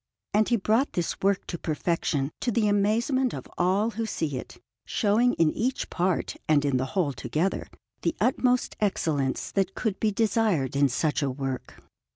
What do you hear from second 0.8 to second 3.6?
this work to perfection to the amazement of